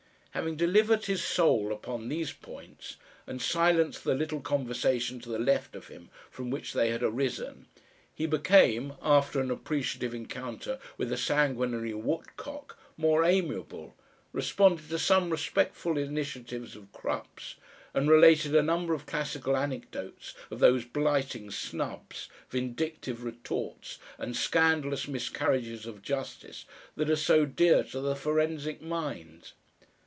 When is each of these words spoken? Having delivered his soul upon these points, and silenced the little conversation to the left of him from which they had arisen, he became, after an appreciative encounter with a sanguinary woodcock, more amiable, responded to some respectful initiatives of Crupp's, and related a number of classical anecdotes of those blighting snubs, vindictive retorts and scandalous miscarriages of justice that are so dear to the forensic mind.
Having 0.33 0.55
delivered 0.55 1.05
his 1.07 1.21
soul 1.21 1.73
upon 1.73 2.07
these 2.07 2.31
points, 2.31 2.95
and 3.27 3.41
silenced 3.41 4.05
the 4.05 4.15
little 4.15 4.39
conversation 4.39 5.19
to 5.19 5.27
the 5.27 5.37
left 5.37 5.75
of 5.75 5.89
him 5.89 6.09
from 6.29 6.49
which 6.49 6.71
they 6.71 6.89
had 6.89 7.03
arisen, 7.03 7.67
he 8.15 8.25
became, 8.25 8.93
after 9.01 9.41
an 9.41 9.51
appreciative 9.51 10.13
encounter 10.13 10.79
with 10.97 11.11
a 11.11 11.17
sanguinary 11.17 11.93
woodcock, 11.93 12.79
more 12.95 13.25
amiable, 13.25 13.93
responded 14.31 14.87
to 14.87 14.97
some 14.97 15.29
respectful 15.31 15.97
initiatives 15.97 16.77
of 16.77 16.93
Crupp's, 16.93 17.55
and 17.93 18.09
related 18.09 18.55
a 18.55 18.63
number 18.63 18.93
of 18.93 19.05
classical 19.05 19.57
anecdotes 19.57 20.33
of 20.49 20.59
those 20.59 20.85
blighting 20.85 21.51
snubs, 21.51 22.29
vindictive 22.49 23.25
retorts 23.25 23.99
and 24.17 24.37
scandalous 24.37 25.09
miscarriages 25.09 25.85
of 25.85 26.01
justice 26.01 26.63
that 26.95 27.09
are 27.09 27.17
so 27.17 27.45
dear 27.45 27.83
to 27.83 27.99
the 27.99 28.15
forensic 28.15 28.81
mind. 28.81 29.51